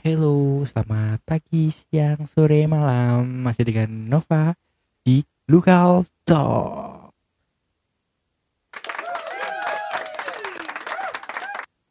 Hello, 0.00 0.64
selamat 0.64 1.20
pagi, 1.28 1.68
siang, 1.68 2.24
sore, 2.24 2.64
malam. 2.64 3.44
Masih 3.44 3.68
dengan 3.68 4.08
Nova 4.08 4.56
di 5.04 5.20
Lukal 5.44 6.08
Talk. 6.24 7.12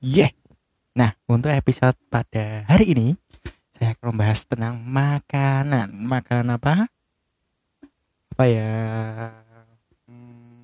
Yeah. 0.01 0.33
Nah, 0.97 1.13
untuk 1.29 1.53
episode 1.53 1.93
pada 2.09 2.65
hari 2.65 2.97
ini, 2.97 3.07
saya 3.77 3.93
akan 3.93 4.17
membahas 4.17 4.41
tentang 4.41 4.81
makanan. 4.81 5.93
Makanan 5.93 6.57
apa? 6.57 6.89
Apa 8.33 8.43
ya? 8.49 8.73
Hmm. 10.09 10.57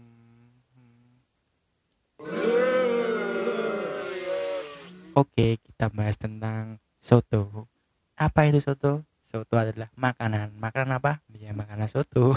Oke, 5.13 5.61
kita 5.61 5.93
bahas 5.93 6.17
tentang 6.17 6.81
soto. 7.05 7.69
Apa 8.17 8.49
itu 8.49 8.57
soto? 8.65 9.05
Soto 9.29 9.53
adalah 9.61 9.93
makanan. 9.93 10.57
Makanan 10.57 10.97
apa? 10.97 11.21
Ya 11.37 11.53
makanan 11.53 11.85
soto. 11.85 12.33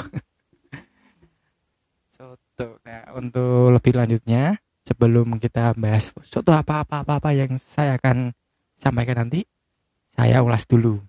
soto. 2.17 2.77
Nah, 2.85 3.17
untuk 3.17 3.73
lebih 3.73 3.97
lanjutnya, 3.97 4.61
sebelum 4.85 5.41
kita 5.41 5.73
bahas 5.81 6.13
soto 6.21 6.53
apa-apa 6.53 7.01
apa-apa 7.01 7.33
yang 7.33 7.57
saya 7.57 7.97
akan 7.97 8.37
sampaikan 8.77 9.25
nanti, 9.25 9.49
saya 10.13 10.45
ulas 10.45 10.69
dulu. 10.69 11.01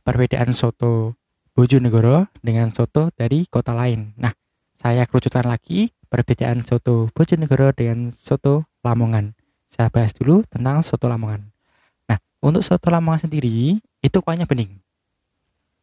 Perbedaan 0.00 0.56
soto 0.56 1.20
Bojonegoro 1.52 2.32
dengan 2.40 2.72
soto 2.72 3.12
dari 3.12 3.44
kota 3.44 3.76
lain. 3.76 4.16
Nah, 4.16 4.32
saya 4.80 5.04
kerucutkan 5.04 5.44
lagi 5.44 5.92
perbedaan 6.08 6.64
soto 6.64 7.12
Bojonegoro 7.12 7.76
dengan 7.76 8.14
soto 8.16 8.64
Lamongan. 8.80 9.36
Saya 9.68 9.92
bahas 9.92 10.16
dulu 10.16 10.48
tentang 10.48 10.80
soto 10.80 11.10
Lamongan. 11.10 11.57
Untuk 12.38 12.62
soto 12.62 12.88
Lamongan 12.94 13.26
sendiri 13.26 13.82
itu 13.98 14.18
kuahnya 14.22 14.46
bening. 14.46 14.78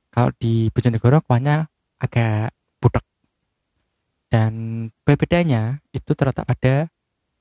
Kalau 0.07 0.31
di 0.39 0.71
Bojonegoro 0.71 1.19
kuahnya 1.19 1.67
agak 1.99 2.55
butek. 2.79 3.03
Dan 4.31 4.53
perbedaannya 5.03 5.83
itu 5.91 6.11
terletak 6.15 6.47
pada 6.47 6.87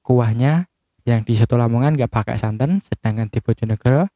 kuahnya 0.03 0.67
yang 1.07 1.23
di 1.23 1.39
soto 1.39 1.55
Lamongan 1.55 1.95
nggak 1.95 2.11
pakai 2.11 2.37
santan, 2.41 2.83
sedangkan 2.83 3.31
di 3.31 3.39
Bojonegoro 3.39 4.11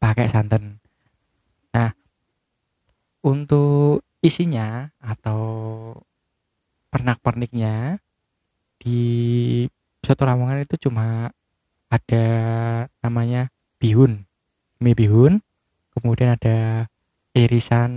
pakai 0.00 0.32
santan. 0.32 0.80
Nah, 1.76 1.92
untuk 3.20 4.00
isinya 4.24 4.88
atau 5.02 5.40
pernak-perniknya 6.88 8.00
di 8.80 9.00
soto 10.00 10.24
Lamongan 10.24 10.64
itu 10.64 10.88
cuma 10.88 11.28
ada 11.92 12.24
namanya 13.04 13.52
bihun. 13.78 14.28
Mie 14.80 14.96
bihun. 14.96 15.40
Kemudian 15.96 16.36
ada 16.36 16.88
irisan 17.36 17.92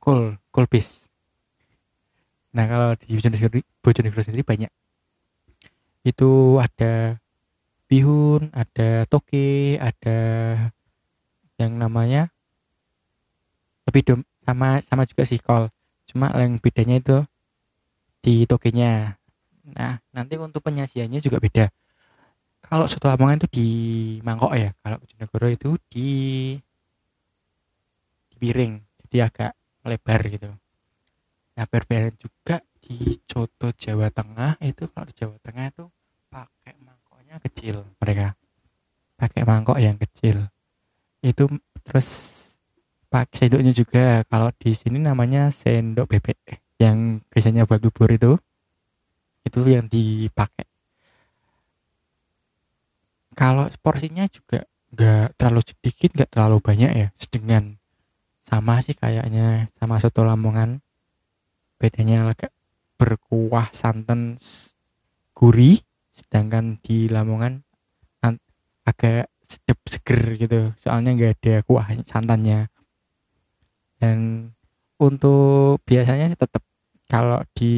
kol 0.00 0.40
kolbis 0.48 1.04
nah 2.48 2.64
kalau 2.64 2.96
di 2.96 3.12
Bojonegoro, 3.12 3.60
Bojonegoro 3.84 4.24
sendiri 4.24 4.40
banyak. 4.40 4.72
Itu 6.00 6.56
ada 6.56 7.20
bihun 7.92 8.48
ada 8.56 9.04
toke 9.04 9.76
ada 9.76 10.18
yang 11.60 11.76
namanya 11.76 12.32
tapi 13.84 14.04
sama 14.44 14.80
sama 14.80 15.04
juga 15.04 15.28
sih 15.28 15.40
kol. 15.40 15.68
Cuma 16.08 16.32
yang 16.40 16.56
bedanya 16.56 16.96
itu 16.96 17.16
di 18.24 18.48
tokenya 18.48 19.20
nah 19.68 20.00
nanti 20.16 20.40
untuk 20.40 20.64
penyajiannya 20.64 21.20
juga 21.20 21.36
beda 21.36 21.68
kalau 22.68 22.84
soto 22.84 23.08
Lamongan 23.08 23.40
itu 23.40 23.48
di 23.48 23.68
mangkok 24.20 24.52
ya 24.52 24.76
kalau 24.84 25.00
Bojonegoro 25.00 25.48
itu 25.48 25.70
di 25.88 26.10
di 28.28 28.36
piring 28.36 28.76
jadi 29.08 29.32
agak 29.32 29.52
lebar 29.88 30.20
gitu. 30.28 30.52
Nah 31.56 31.64
berbeda 31.64 32.12
juga 32.20 32.60
di 32.76 33.16
soto 33.24 33.72
Jawa 33.72 34.12
Tengah 34.12 34.60
itu 34.60 34.84
kalau 34.92 35.08
di 35.08 35.14
Jawa 35.16 35.36
Tengah 35.40 35.64
itu 35.72 35.84
pakai 36.28 36.76
mangkoknya 36.84 37.40
kecil 37.40 37.88
mereka. 37.96 38.36
Pakai 39.16 39.42
mangkok 39.48 39.80
yang 39.80 39.96
kecil. 39.96 40.52
Itu 41.24 41.48
terus 41.80 42.36
pakai 43.08 43.48
sendoknya 43.48 43.72
juga 43.72 44.28
kalau 44.28 44.52
di 44.60 44.76
sini 44.76 45.00
namanya 45.00 45.48
sendok 45.48 46.12
bebek 46.12 46.36
yang 46.76 47.24
biasanya 47.32 47.64
buat 47.64 47.80
bubur 47.80 48.12
itu. 48.12 48.36
Itu 49.40 49.64
yang 49.64 49.88
dipakai 49.88 50.67
kalau 53.38 53.70
porsinya 53.78 54.26
juga 54.26 54.66
nggak 54.90 55.38
terlalu 55.38 55.62
sedikit 55.62 56.10
nggak 56.18 56.30
terlalu 56.34 56.58
banyak 56.58 56.90
ya. 56.90 57.08
Sedangkan 57.14 57.78
sama 58.42 58.82
sih 58.82 58.98
kayaknya 58.98 59.70
sama 59.78 60.02
soto 60.02 60.26
Lamongan. 60.26 60.82
Bedanya 61.78 62.26
agak 62.26 62.50
berkuah 62.98 63.70
santan 63.70 64.42
gurih 65.38 65.78
sedangkan 66.10 66.82
di 66.82 67.06
Lamongan 67.06 67.62
agak 68.82 69.30
sedap 69.46 69.78
seger 69.86 70.34
gitu. 70.34 70.60
Soalnya 70.82 71.14
nggak 71.14 71.32
ada 71.38 71.54
kuah 71.62 71.86
santannya. 72.08 72.66
Dan 74.02 74.50
untuk 74.98 75.78
biasanya 75.86 76.34
tetap 76.34 76.66
kalau 77.06 77.38
di 77.54 77.74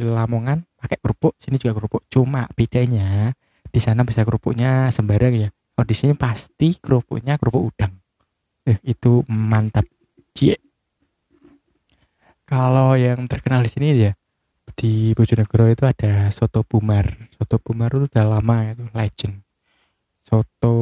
Lamongan 0.00 0.64
pakai 0.80 0.96
kerupuk 0.96 1.36
sini 1.36 1.60
juga 1.60 1.76
kerupuk. 1.76 2.08
Cuma 2.08 2.48
bedanya 2.56 3.36
di 3.72 3.80
sana 3.80 4.04
bisa 4.04 4.22
kerupuknya 4.22 4.92
sembarang 4.92 5.34
ya. 5.34 5.48
Kalau 5.72 5.86
di 5.88 5.96
sini 5.96 6.12
pasti 6.12 6.76
kerupuknya 6.76 7.40
kerupuk 7.40 7.72
udang. 7.72 7.96
Eh, 8.68 8.76
itu 8.84 9.24
mantap. 9.26 9.88
Cie. 10.36 10.60
Kalau 12.44 12.92
yang 13.00 13.24
terkenal 13.24 13.64
di 13.64 13.72
sini 13.72 13.96
ya 13.96 14.12
di 14.76 15.12
Bojonegoro 15.16 15.68
itu 15.72 15.84
ada 15.88 16.28
soto 16.28 16.64
bumar. 16.64 17.08
Soto 17.36 17.56
bumar 17.60 17.92
itu 17.92 18.08
udah 18.08 18.24
lama 18.28 18.56
itu 18.72 18.84
legend. 18.92 19.40
Soto 20.24 20.74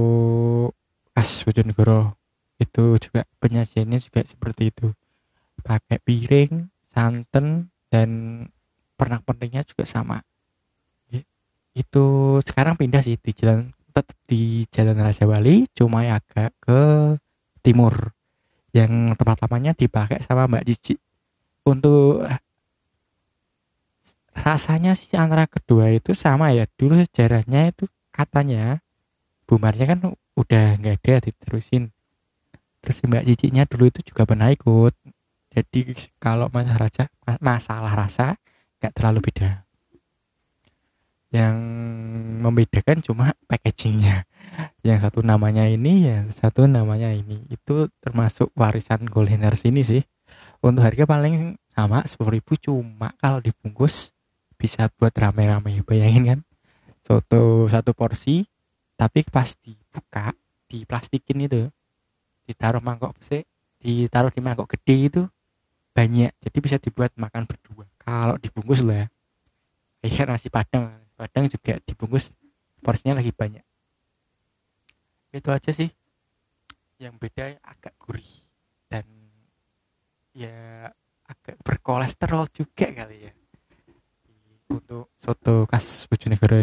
khas 1.14 1.46
Bojonegoro 1.46 2.18
itu 2.60 2.98
juga 2.98 3.22
penyajiannya 3.38 3.98
juga 4.02 4.20
seperti 4.26 4.74
itu. 4.74 4.90
Pakai 5.62 6.02
piring 6.02 6.66
santan 6.90 7.70
dan 7.90 8.10
pernak-perniknya 8.98 9.64
juga 9.64 9.86
sama 9.86 10.26
itu 11.74 12.38
sekarang 12.42 12.74
pindah 12.74 13.02
sih 13.02 13.14
di 13.14 13.30
jalan 13.30 13.70
tetap 13.90 14.06
di 14.26 14.62
jalan 14.70 15.02
Raja 15.02 15.26
Wali 15.26 15.66
cuma 15.74 16.06
agak 16.06 16.54
ke 16.62 16.80
timur. 17.62 18.14
Yang 18.70 19.18
tempat 19.18 19.36
lamanya 19.42 19.74
dipakai 19.74 20.22
sama 20.22 20.46
Mbak 20.46 20.64
Cici. 20.70 20.94
Untuk 21.66 22.22
rasanya 24.30 24.94
sih 24.94 25.18
antara 25.18 25.50
kedua 25.50 25.90
itu 25.90 26.14
sama 26.14 26.54
ya. 26.54 26.70
Dulu 26.78 27.02
sejarahnya 27.02 27.74
itu 27.74 27.90
katanya 28.14 28.78
bumarnya 29.50 29.86
kan 29.90 29.98
udah 30.38 30.78
nggak 30.78 31.02
ada 31.02 31.26
diterusin. 31.26 31.90
Terus 32.80 32.96
Mbak 33.02 33.26
Cicinya 33.26 33.66
dulu 33.66 33.90
itu 33.90 34.00
juga 34.06 34.22
pernah 34.22 34.54
ikut. 34.54 34.94
Jadi 35.50 35.98
kalau 36.22 36.46
masalah 36.46 36.86
rasa 36.86 37.04
masalah 37.42 37.92
rasa 37.98 38.26
nggak 38.78 38.94
terlalu 38.94 39.18
beda 39.28 39.69
yang 41.30 41.56
membedakan 42.42 42.98
cuma 43.02 43.32
packagingnya. 43.46 44.26
Yang 44.82 44.98
satu 45.06 45.22
namanya 45.22 45.64
ini 45.70 46.10
yang 46.10 46.26
satu 46.34 46.66
namanya 46.66 47.14
ini. 47.14 47.46
Itu 47.46 47.86
termasuk 48.02 48.50
warisan 48.58 49.06
kuliner 49.06 49.54
sini 49.54 49.86
sih. 49.86 50.02
Untuk 50.60 50.84
harga 50.84 51.06
paling 51.08 51.56
sama 51.72 52.04
sepuluh 52.04 52.36
ribu 52.36 52.58
cuma 52.58 53.14
kalau 53.16 53.40
dibungkus 53.40 54.12
bisa 54.60 54.92
buat 54.98 55.14
rame-rame 55.14 55.80
bayangin 55.86 56.24
kan? 56.26 56.40
Soto 57.00 57.70
satu 57.70 57.96
porsi 57.96 58.44
tapi 58.98 59.24
pas 59.24 59.54
dibuka 59.62 60.36
di 60.68 60.84
plastikin 60.84 61.46
itu. 61.46 61.70
Ditaruh 62.44 62.82
mangkok 62.82 63.16
besar 63.16 63.46
ditaruh 63.80 64.28
di 64.28 64.40
mangkok 64.44 64.68
gede 64.76 64.96
itu 65.08 65.22
banyak. 65.94 66.34
Jadi 66.42 66.58
bisa 66.60 66.76
dibuat 66.76 67.14
makan 67.16 67.48
berdua 67.48 67.86
kalau 68.02 68.36
dibungkus 68.36 68.82
lah 68.84 69.06
ya. 69.06 69.08
Kayak 70.04 70.36
nasi 70.36 70.48
padang 70.52 71.00
kadang 71.20 71.52
juga 71.52 71.76
dibungkus 71.84 72.32
porsinya 72.80 73.20
lagi 73.20 73.32
banyak. 73.34 73.64
Itu 75.30 75.52
aja 75.52 75.70
sih. 75.70 75.92
Yang 76.96 77.14
beda 77.20 77.44
agak 77.64 77.94
gurih 78.00 78.28
dan 78.88 79.04
ya 80.32 80.88
agak 81.28 81.56
berkolesterol 81.62 82.48
juga 82.50 82.88
kali 82.90 83.28
ya. 83.28 83.32
Untuk 84.70 85.10
soto 85.20 85.66
khas 85.66 86.06
Bojonegoro 86.06 86.62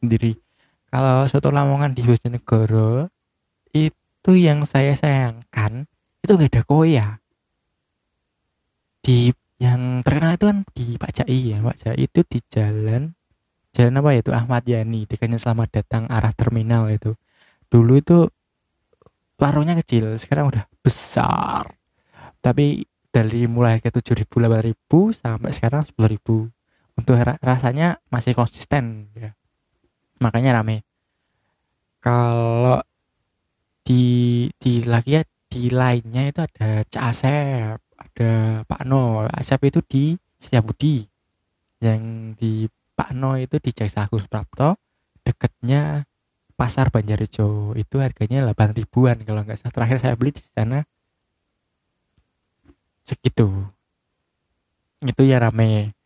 sendiri. 0.00 0.38
Kalau 0.90 1.26
soto 1.30 1.54
Lamongan 1.54 1.94
di 1.94 2.02
Bojonegoro 2.02 3.08
itu 3.70 4.32
yang 4.34 4.66
saya 4.66 4.98
sayangkan 4.98 5.86
itu 6.20 6.32
gak 6.36 6.52
ada 6.52 6.62
koya 6.66 7.06
di 9.00 9.32
yang 9.60 10.00
terkenal 10.04 10.36
itu 10.36 10.44
kan 10.48 10.58
di 10.72 10.86
Pak 10.96 11.10
Jai 11.20 11.40
ya. 11.52 11.58
Pak 11.60 11.76
Jai 11.80 11.96
itu 12.00 12.20
di 12.24 12.38
jalan 12.48 13.12
jalan 13.76 14.00
apa 14.02 14.08
ya 14.14 14.20
itu? 14.22 14.30
Ahmad 14.34 14.62
Yani 14.66 15.00
dekatnya 15.06 15.38
selamat 15.38 15.68
datang 15.82 16.02
arah 16.10 16.34
terminal 16.34 16.90
itu. 16.90 17.14
Dulu 17.70 17.92
itu 17.98 18.26
warungnya 19.38 19.78
kecil 19.80 20.18
sekarang 20.18 20.50
udah 20.50 20.64
besar. 20.82 21.74
Tapi 22.42 22.84
dari 23.10 23.46
mulai 23.50 23.82
ke 23.82 23.90
tujuh 23.90 24.14
ribu 24.22 24.38
delapan 24.38 24.70
ribu 24.70 25.10
sampai 25.14 25.50
sekarang 25.54 25.82
sepuluh 25.86 26.10
ribu. 26.10 26.36
Untuk 26.98 27.16
rasanya 27.40 28.02
masih 28.12 28.36
konsisten 28.36 29.08
ya. 29.16 29.32
Makanya 30.20 30.60
rame. 30.60 30.84
Kalau 32.00 32.84
di 33.84 34.04
di 34.60 34.84
lagi 34.84 35.18
ya 35.18 35.22
di 35.50 35.72
lainnya 35.72 36.30
itu 36.30 36.40
ada 36.44 36.86
Cak 36.86 37.04
Asep 37.10 37.78
ada 37.98 38.62
Pak 38.64 38.82
No 38.86 39.26
Asep 39.26 39.60
itu 39.66 39.80
di 39.82 40.04
Setiabudi 40.40 41.04
yang 41.82 42.32
di 42.36 42.68
Pak 43.00 43.16
No 43.16 43.40
itu 43.40 43.56
di 43.56 43.72
Jaksa 43.72 44.04
Agung 44.04 44.28
Prapto 44.28 44.76
deketnya 45.24 46.04
pasar 46.52 46.92
Banjarjo. 46.92 47.72
Itu 47.72 47.96
harganya 48.04 48.44
8 48.44 48.76
ribuan 48.76 49.16
kalau 49.24 49.40
nggak 49.40 49.56
salah. 49.56 49.72
Terakhir 49.72 50.04
saya 50.04 50.20
beli 50.20 50.36
di 50.36 50.44
sana. 50.44 50.84
Segitu. 53.00 53.48
Itu 55.00 55.24
ya 55.24 55.40
rame. 55.40 55.96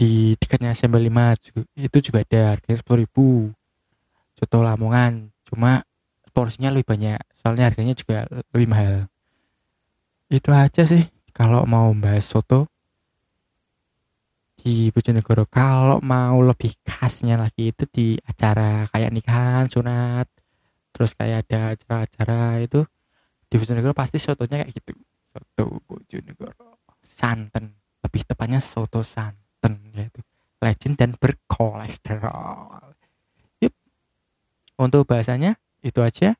Di 0.00 0.32
dekatnya 0.40 0.72
SMB 0.72 0.96
5 1.04 1.84
itu 1.84 1.98
juga 2.00 2.24
ada 2.24 2.56
harganya 2.56 2.80
10 2.80 3.04
ribu. 3.04 3.52
Soto 4.40 4.64
lamongan. 4.64 5.28
Cuma 5.44 5.84
porsinya 6.32 6.72
lebih 6.72 6.96
banyak. 6.96 7.20
Soalnya 7.44 7.68
harganya 7.68 7.92
juga 7.92 8.24
lebih 8.56 8.72
mahal. 8.72 9.04
Itu 10.32 10.48
aja 10.56 10.88
sih 10.88 11.12
kalau 11.36 11.68
mau 11.68 11.92
bahas 11.92 12.24
soto 12.24 12.72
di 14.66 14.90
Bojonegoro. 14.90 15.46
Kalau 15.46 16.02
mau 16.02 16.42
lebih 16.42 16.74
khasnya 16.82 17.38
lagi 17.38 17.70
itu 17.70 17.86
di 17.86 18.18
acara 18.26 18.90
kayak 18.90 19.14
nikahan 19.14 19.70
sunat 19.70 20.26
terus 20.90 21.14
kayak 21.14 21.46
ada 21.46 21.78
acara-acara 21.78 22.58
itu 22.58 22.82
di 23.46 23.54
Bojonegoro 23.62 23.94
pasti 23.94 24.18
sotonya 24.18 24.66
kayak 24.66 24.74
gitu. 24.74 24.98
Soto 25.30 25.78
Bojonegoro. 25.86 26.82
Santen 27.06 27.78
lebih 28.02 28.26
tepatnya 28.26 28.58
soto 28.58 29.06
santen 29.06 29.94
yaitu 29.94 30.18
legend 30.58 30.98
dan 30.98 31.10
berkolesterol. 31.14 32.90
Yep. 33.62 33.72
untuk 34.82 35.06
bahasanya 35.06 35.62
itu 35.86 36.02
aja. 36.02 36.34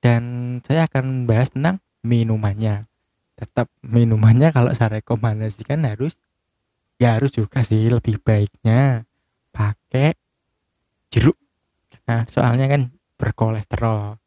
Dan 0.00 0.22
saya 0.64 0.88
akan 0.88 1.28
bahas 1.28 1.52
tentang 1.52 1.84
minumannya. 2.00 2.88
Tetap 3.36 3.68
minumannya 3.84 4.48
kalau 4.48 4.72
saya 4.72 5.02
rekomendasikan 5.02 5.84
harus 5.84 6.16
ya 6.96 7.20
harus 7.20 7.32
juga 7.32 7.60
sih 7.60 7.88
lebih 7.92 8.20
baiknya 8.20 9.04
pakai 9.52 10.16
jeruk. 11.12 11.36
Nah 12.08 12.24
soalnya 12.28 12.66
kan 12.68 12.82
berkolesterol. 13.16 14.20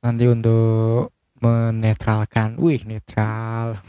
Nanti 0.00 0.24
untuk 0.26 1.12
menetralkan 1.40 2.56
wih 2.60 2.84
netral. 2.84 3.80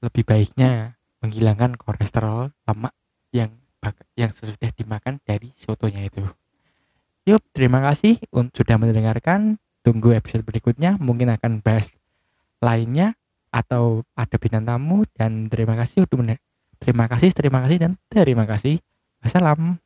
Lebih 0.00 0.24
baiknya 0.24 0.96
menghilangkan 1.20 1.76
kolesterol 1.76 2.48
lemak 2.64 2.96
yang 3.36 3.52
yang 4.16 4.32
sudah 4.32 4.72
dimakan 4.72 5.20
dari 5.28 5.52
sotonya 5.52 6.08
itu. 6.08 6.24
Yuk 7.28 7.44
terima 7.52 7.84
kasih 7.84 8.16
untuk 8.32 8.64
sudah 8.64 8.80
mendengarkan. 8.80 9.60
Tunggu 9.80 10.16
episode 10.16 10.44
berikutnya. 10.44 10.96
Mungkin 11.00 11.32
akan 11.36 11.60
bahas 11.60 11.88
lainnya 12.64 13.16
atau 13.50 14.06
ada 14.14 14.36
bintang 14.38 14.64
tamu 14.64 15.02
dan 15.14 15.50
terima 15.50 15.74
kasih 15.74 16.06
udah 16.06 16.38
terima 16.78 17.04
kasih 17.10 17.30
terima 17.34 17.58
kasih 17.66 17.76
dan 17.82 17.92
terima 18.08 18.44
kasih. 18.46 18.78
Wassalam 19.20 19.76